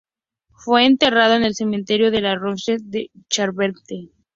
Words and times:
Fue 0.55 0.87
enterrado 0.87 1.35
en 1.35 1.43
el 1.43 1.53
cementerio 1.53 2.09
de 2.09 2.21
La 2.21 2.33
Rochefoucauld, 2.33 2.95
en 2.95 3.11
Charente. 3.29 4.09